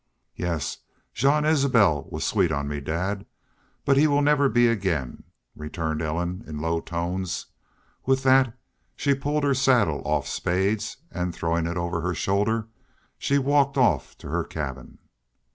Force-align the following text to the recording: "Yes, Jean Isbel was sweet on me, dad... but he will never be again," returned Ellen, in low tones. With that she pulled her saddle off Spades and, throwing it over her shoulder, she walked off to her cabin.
"Yes, 0.35 0.79
Jean 1.13 1.45
Isbel 1.45 2.07
was 2.09 2.23
sweet 2.25 2.51
on 2.51 2.67
me, 2.67 2.79
dad... 2.81 3.23
but 3.85 3.97
he 3.97 4.07
will 4.07 4.23
never 4.23 4.49
be 4.49 4.67
again," 4.67 5.25
returned 5.55 6.01
Ellen, 6.01 6.43
in 6.47 6.57
low 6.57 6.79
tones. 6.79 7.45
With 8.07 8.23
that 8.23 8.57
she 8.95 9.13
pulled 9.13 9.43
her 9.43 9.53
saddle 9.53 10.01
off 10.03 10.27
Spades 10.27 10.97
and, 11.11 11.35
throwing 11.35 11.67
it 11.67 11.77
over 11.77 12.01
her 12.01 12.15
shoulder, 12.15 12.67
she 13.19 13.37
walked 13.37 13.77
off 13.77 14.17
to 14.17 14.29
her 14.29 14.43
cabin. 14.43 14.97